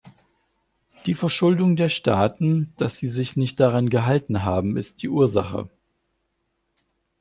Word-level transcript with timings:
Die 1.05 1.13
Verschuldung 1.13 1.75
der 1.75 1.89
Staaten, 1.89 2.73
dass 2.77 2.97
sie 2.97 3.07
sich 3.07 3.35
nicht 3.37 3.59
daran 3.59 3.91
gehalten 3.91 4.41
haben, 4.41 4.75
ist 4.75 5.03
die 5.03 5.09
Ursache. 5.09 5.69